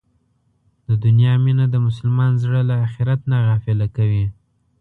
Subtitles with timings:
[0.87, 4.25] د دنیا مینه د مسلمان زړه له اخرت نه غافله کوي.